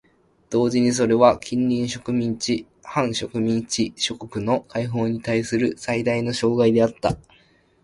[0.49, 7.19] 同時にそれは近隣植民地・半植民地諸国の解放にたいする最大の障害であった。